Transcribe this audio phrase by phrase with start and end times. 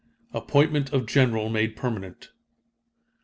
[0.33, 2.31] Appointment of general made permanent.